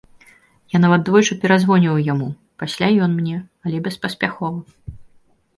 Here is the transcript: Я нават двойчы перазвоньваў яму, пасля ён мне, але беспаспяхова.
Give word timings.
Я 0.75 0.79
нават 0.85 1.03
двойчы 1.09 1.33
перазвоньваў 1.43 2.01
яму, 2.13 2.29
пасля 2.63 2.87
ён 3.09 3.15
мне, 3.19 3.37
але 3.69 3.77
беспаспяхова. 3.89 4.99